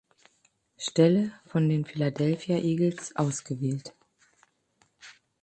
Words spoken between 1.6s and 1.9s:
den